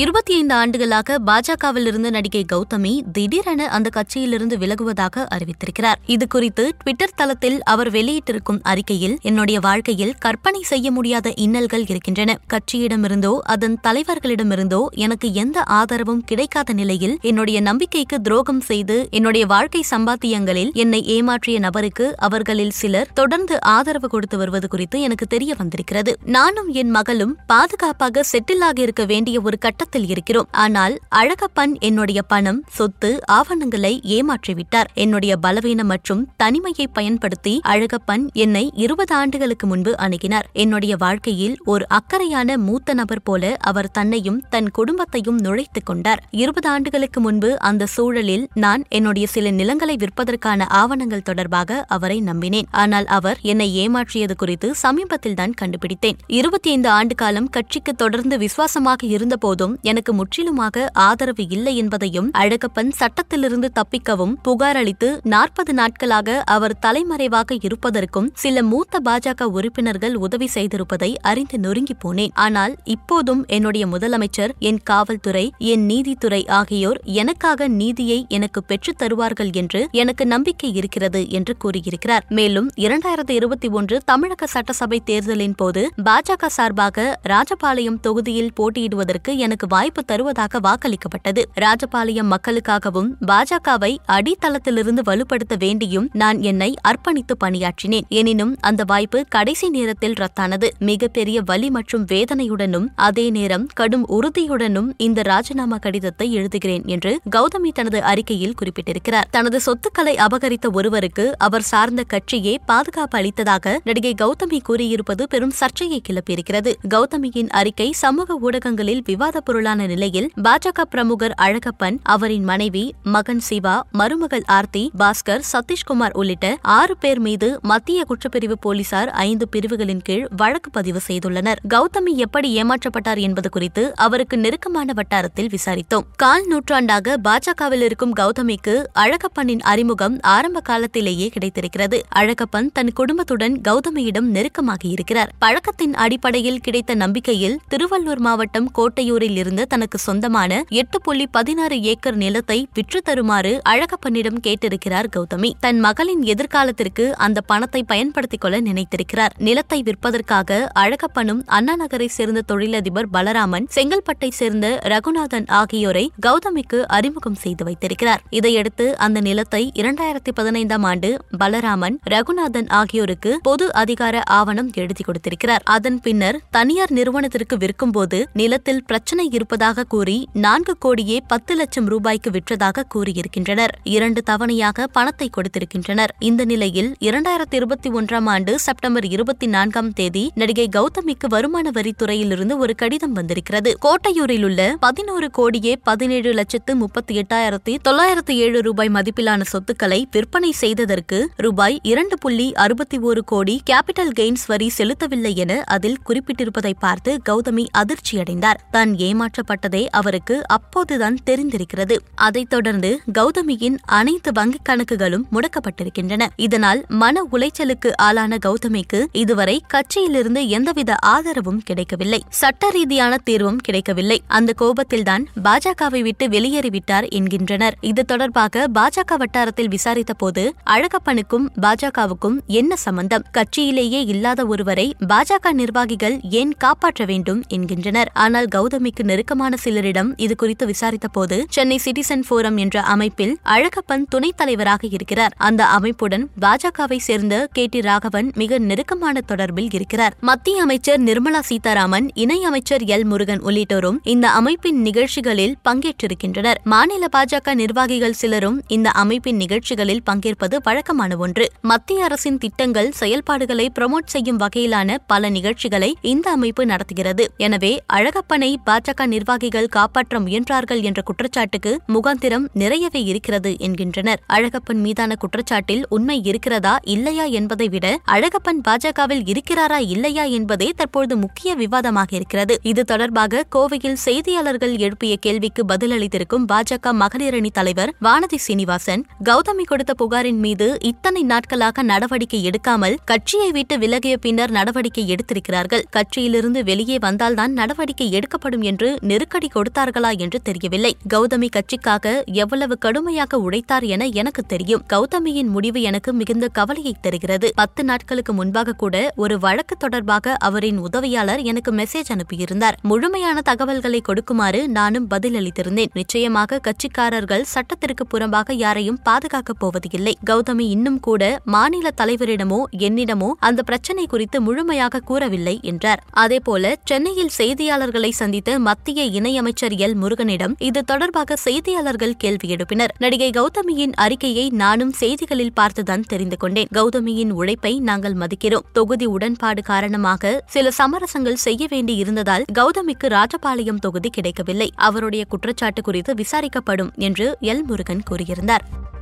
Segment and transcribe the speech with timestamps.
[0.00, 5.98] இருபத்தி ஐந்து ஆண்டுகளாக பாஜகவில் இருந்து நடிகை கௌதமி திடீரென அந்த கட்சியிலிருந்து விலகுவதாக அறிவித்திருக்கிறார்.
[6.06, 12.38] இது குறித்து ட்விட்டர் தளத்தில் அவர் வெளியிட்டிருக்கும் அறிக்கையில் என்னுடைய வாழ்க்கையில் கற்பனை செய்ய முடியாத இன்னல்கள் இருக்கின்றன.
[12.52, 20.72] கட்சியிடமிருந்தோ அதன் தலைவர்களிடமிருந்தோ எனக்கு எந்த ஆதரவும் கிடைக்காத நிலையில் என்னுடைய நம்பிக்கைக்கு துரோகம் செய்து என்னுடைய வாழ்க்கை சம்பாத்தியங்களில்
[20.72, 26.16] என்னை ஏமாற்றிய நபருக்கு அவர்களில் சிலர் தொடர்ந்து ஆதரவு கொடுத்து வருவது குறித்து எனக்கு தெரிய வந்திருக்கிறது.
[26.24, 30.48] நானும் என் மகளும் பாதுகாப்பாக செட்டில் ஆகி இருக்க வேண்டிய ஒரு கட்ட கட்டத்தில் இருக்கிறோம்.
[30.50, 34.88] ஆனால் அழகப்பன் என்னுடைய பணம் சொத்து ஆவணங்களை ஏமாற்றிவிட்டார்.
[34.94, 40.46] என்னுடைய பலவீனம் மற்றும் தனிமையை பயன்படுத்தி அழகப்பன் என்னை இருபது ஆண்டுகளுக்கு முன்பு அணுகினார்.
[40.52, 46.22] என்னுடைய வாழ்க்கையில் ஒரு அக்கறையான மூத்த நபர் போல அவர் தன்னையும் தன் குடும்பத்தையும் நுழைத்துக் கொண்டார்.
[46.30, 52.70] இருபது ஆண்டுகளுக்கு முன்பு அந்த சூழலில் நான் என்னுடைய சில நிலங்களை விற்பதற்கான ஆவணங்கள் தொடர்பாக அவரை நம்பினேன்.
[52.70, 56.18] ஆனால் அவர் என்னை ஏமாற்றியது குறித்து சமீபத்தில் தான் கண்டுபிடித்தேன்.
[56.26, 63.70] இருபத்தி ஐந்து ஆண்டு காலம் கட்சிக்கு தொடர்ந்து விசுவாசமாக இருந்தபோதும் எனக்கு முற்றிலுமாக ஆதரவு இல்லை என்பதையும் அழகப்பன் சட்டத்திலிருந்து
[63.74, 71.58] தப்பிக்கவும் புகார் அளித்து நாற்பது நாட்களாக அவர் தலைமறைவாக இருப்பதற்கும் சில மூத்த பாஜக உறுப்பினர்கள் உதவி செய்திருப்பதை அறிந்து
[71.58, 72.30] நொறுங்கி போனேன்.
[72.34, 79.88] ஆனால் இப்போதும் என்னுடைய முதலமைச்சர் என் காவல்துறை என் நீதித்துறை ஆகியோர் எனக்காக நீதியை எனக்கு பெற்றுத் தருவார்கள் என்று
[79.90, 82.24] எனக்கு நம்பிக்கை இருக்கிறது என்று கூறியிருக்கிறார்.
[82.28, 90.04] மேலும் இரண்டாயிரத்தி இருபத்தி ஒன்று தமிழக சட்டசபை தேர்தலின் போது பாஜக சார்பாக ராஜபாளையம் தொகுதியில் போட்டியிடுவதற்கு எனக்கு வாய்ப்பு
[90.04, 91.42] தருவதாக வாக்களிக்கப்பட்டது.
[91.54, 98.08] ராஜபாளையம் மக்களுக்காகவும் பாஜகவை அடித்தளத்திலிருந்து வலுப்படுத்த வேண்டியும் நான் என்னை அர்ப்பணித்து பணியாற்றினேன்.
[98.08, 100.70] எனினும் அந்த வாய்ப்பு கடைசி நேரத்தில் ரத்தானது.
[100.78, 108.02] மிகப்பெரிய வலி மற்றும் வேதனையுடனும் அதே நேரம் கடும் உறுதியுடனும் இந்த ராஜினாமா கடிதத்தை எழுதுகிறேன் என்று கௌதமி தனது
[108.02, 109.24] அறிக்கையில் குறிப்பிட்டிருக்கிறார்.
[109.30, 116.74] தனது சொத்துக்களை அபகரித்த ஒருவருக்கு அவர் சார்ந்த கட்சியே பாதுகாப்பு அளித்ததாக நடிகை கௌதமி கூறியிருப்பது பெரும் சர்ச்சையை கிளப்பியிருக்கிறது.
[116.94, 124.46] கௌதமியின் அறிக்கை சமூக ஊடகங்களில் விவாத பொருளான நிலையில் பாஜக பிரமுகர் அழகப்பன் அவரின் மனைவி மகன் சிவா மருமகள்
[124.46, 126.46] ஆர்த்தி பாஸ்கர் சதீஷ்குமார் உள்ளிட்ட
[126.78, 131.60] ஆறு பேர் மீது மத்திய குற்றப்பிரிவு போலீசார் ஐந்து பிரிவுகளின் கீழ் வழக்கு பதிவு செய்துள்ளனர்.
[131.74, 136.06] கௌதமி எப்படி ஏமாற்றப்பட்டார் என்பது குறித்து அவருக்கு நெருக்கமான வட்டாரத்தில் விசாரித்தோம்.
[136.16, 142.00] கால் நூற்றாண்டாக பாஜகவில் இருக்கும் கௌதமிக்கு அழகப்பனின் அறிமுகம் ஆரம்ப காலத்திலேயே கிடைத்திருக்கிறது.
[142.08, 145.32] அழகப்பன் தன் குடும்பத்துடன் கௌதமியிடம் நெருக்கமாக இருக்கிறார்.
[145.38, 152.68] பழக்கத்தின் அடிப்படையில் கிடைத்த நம்பிக்கையில் திருவள்ளூர் மாவட்டம் கோட்டையூரில் இருந்து தனக்கு சொந்தமான எட்டு புள்ளி பதினாறு ஏக்கர் நிலத்தை
[152.74, 155.50] விற்று தருமாறு அழகப்பனிடம் கேட்டிருக்கிறார் கௌதமி.
[155.60, 159.34] தன் மகளின் எதிர்காலத்திற்கு அந்த பணத்தை பயன்படுத்திக் கொள்ள நினைத்திருக்கிறார்.
[159.38, 167.64] நிலத்தை விற்பதற்காக அழகப்பனும் அண்ணா நகரை சேர்ந்த தொழிலதிபர் பலராமன் செங்கல்பட்டை சேர்ந்த ரகுநாதன் ஆகியோரை கௌதமிக்கு அறிமுகம் செய்து
[167.64, 168.22] வைத்திருக்கிறார்.
[168.30, 175.62] இதையடுத்து அந்த நிலத்தை இரண்டாயிரத்தி பதினைந்தாம் ஆண்டு பலராமன் ரகுநாதன் ஆகியோருக்கு பொது அதிகார ஆவணம் எழுதி கொடுத்திருக்கிறார்.
[175.64, 182.84] அதன் பின்னர் தனியார் நிறுவனத்திற்கு விற்கும்போது நிலத்தில் பிரச்சனை இருப்பதாக கூறி நான்கு கோடியே பத்து லட்சம் ரூபாய்க்கு விற்றதாக
[182.94, 183.72] கூறியிருக்கின்றனர்.
[183.84, 186.12] இரண்டு தவணையாக பணத்தை கொடுத்திருக்கின்றனர்.
[186.18, 192.74] இந்த நிலையில் இரண்டாயிரத்தி இருபத்தி ஒன்றாம் ஆண்டு செப்டம்பர் இருபத்தி நான்காம் தேதி நடிகை கௌதமிக்கு வருமான வரித்துறையிலிருந்து ஒரு
[192.74, 193.76] கடிதம் வந்திருக்கிறது.
[193.84, 201.28] கோட்டையூரில் உள்ள பதினோரு கோடியே பதினேழு லட்சத்து முப்பத்தி எட்டாயிரத்தி தொள்ளாயிரத்து ஏழு ரூபாய் மதிப்பிலான சொத்துக்களை விற்பனை செய்ததற்கு
[201.36, 207.66] ரூபாய் இரண்டு புள்ளி அறுபத்தி ஒரு கோடி கேபிட்டல் கெய்ன்ஸ் வரி செலுத்தவில்லை என அதில் குறிப்பிட்டிருப்பதை பார்த்து கௌதமி
[207.78, 208.54] அதிர்ச்சியடைந்தார்.
[208.70, 211.96] தான் ஏமாற்றப்பட்டதே அவருக்கு அப்போதுதான் தெரிந்திருக்கிறது.
[212.14, 216.26] அதைத் தொடர்ந்து கௌதமியின் அனைத்து வங்கிக் கணக்குகளும் முடக்கப்பட்டிருக்கின்றன.
[216.36, 222.22] இதனால் மன உளைச்சலுக்கு ஆளான கௌதமிக்கு இதுவரை கட்சியிலிருந்து எந்தவித ஆதரவும் கிடைக்கவில்லை.
[222.28, 224.22] சட்ட ரீதியான தீர்வும் கிடைக்கவில்லை.
[224.26, 227.76] அந்த கோபத்தில்தான் பாஜகவை விட்டு வெளியேறிவிட்டார் என்கின்றனர்.
[227.80, 233.24] இது தொடர்பாக பாஜக வட்டாரத்தில் விசாரித்த போது அழகப்பனுக்கும் பாஜகவுக்கும் என்ன சம்பந்தம்?
[233.32, 238.10] கட்சியிலேயே இல்லாத ஒருவரை பாஜக நிர்வாகிகள் ஏன் காப்பாற்ற வேண்டும் என்கின்றனர்.
[238.14, 244.36] ஆனால் கௌதமிக்கு நெருக்கமான சிலரிடம் இது குறித்து விசாரித்த போது சென்னை சிட்டிசன் போரம் என்ற அமைப்பில் அழகப்பன் துணைத்
[244.36, 245.34] தலைவராக இருக்கிறார்.
[245.36, 247.66] அந்த அமைப்புடன் பாஜகவை சேர்ந்த கே.
[247.66, 247.80] டி.
[247.80, 250.16] ராகவன் மிக நெருக்கமான தொடர்பில் இருக்கிறார்.
[250.20, 253.04] மத்திய அமைச்சர் நிர்மலா சீதாராமன் இணை அமைச்சர் எல்.
[253.04, 256.54] முருகன் உள்ளிட்டோரும் இந்த அமைப்பின் நிகழ்ச்சிகளில் பங்கேற்றிருக்கின்றனர்.
[256.64, 261.50] மாநில பாஜக நிர்வாகிகள் சிலரும் இந்த அமைப்பின் நிகழ்ச்சிகளில் பங்கேற்பது வழக்கமான ஒன்று.
[261.62, 267.32] மத்திய அரசின் திட்டங்கள் செயல்பாடுகளை ப்ரமோட் செய்யும் வகையிலான பல நிகழ்ச்சிகளை இந்த அமைப்பு நடத்துகிறது.
[267.36, 274.20] எனவே அழகப்பனை பாஜக பாஜக நிர்வாகிகள் காப்பாற்ற முயன்றார்கள் என்ற குற்றச்சாட்டுக்கு முகாந்திரம் நிறையவே இருக்கிறது என்கின்றனர்.
[274.36, 281.50] அழகப்பன் மீதான குற்றச்சாட்டில் உண்மை இருக்கிறதா இல்லையா என்பதை விட அழகப்பன் பாஜகவில் இருக்கிறாரா இல்லையா என்பதே தற்போது முக்கிய
[281.62, 282.56] விவாதமாக இருக்கிறது.
[282.70, 289.94] இது தொடர்பாக கோவையில் செய்தியாளர்கள் எழுப்பிய கேள்விக்கு பதிலளித்திருக்கும் பாஜக மகளிர் அணி தலைவர் வானதி சீனிவாசன் கௌதமி கொடுத்த
[290.02, 295.86] புகாரின் மீது இத்தனை நாட்களாக நடவடிக்கை எடுக்காமல் கட்சியை விட்டு விலகிய பின்னர் நடவடிக்கை எடுத்திருக்கிறார்கள்.
[295.98, 300.90] கட்சியிலிருந்து வெளியே வந்தால்தான் நடவடிக்கை எடுக்கப்படும் என்று என்று நெருக்கடி கொடுத்தார்களா என்று தெரியவில்லை.
[301.14, 304.82] கௌதமி கட்சிக்காக எவ்வளவு கடுமையாக உழைத்தார் என எனக்கு தெரியும்.
[304.92, 307.48] கௌதமியின் முடிவு எனக்கு மிகுந்த கவலையை தருகிறது.
[307.54, 312.78] பத்து நாட்களுக்கு முன்பாக கூட ஒரு வழக்கு தொடர்பாக அவரின் உதவியாளர் எனக்கு மெசேஜ் அனுப்பியிருந்தார்.
[312.82, 315.92] முழுமையான தகவல்களை கொடுக்குமாறு நானும் பதிலளித்திருந்தேன்.
[315.92, 323.60] நிச்சயமாக கட்சிக்காரர்கள் சட்டத்திற்கு புறம்பாக யாரையும் பாதுகாக்கப் போவது இல்லை கௌதமி இன்னும் கூட மாநில தலைவரிடமோ என்னிடமோ அந்த
[323.62, 326.02] பிரச்சினை குறித்து முழுமையாக கூறவில்லை என்றார்.
[326.24, 329.94] அதேபோல சென்னையில் செய்தியாளர்களை சந்தித்த மத்திய இணையமைச்சர் எல்.
[330.02, 332.88] முருகனிடம் இது தொடர்பாக செய்தியாளர்கள் கேள்வி எழுப்பினர்.
[332.98, 336.66] நடிகை கௌதமியின் அறிக்கையை நானும் செய்திகளில் பார்த்துதான் தெரிந்து கொண்டேன்.
[336.74, 338.62] கௌதமியின் உழைப்பை நாங்கள் மதிக்கிறோம்.
[338.72, 344.72] தொகுதி உடன்பாடு காரணமாக சில சமரசங்கள் செய்ய வேண்டி இருந்ததால் கௌதமிக்கு ராஜபாளையம் தொகுதி கிடைக்கவில்லை.
[344.74, 347.62] அவருடைய குற்றச்சாட்டு குறித்து விசாரிக்கப்படும் என்று எல்.
[347.62, 348.94] முருகன் கூறியிருந்தார்.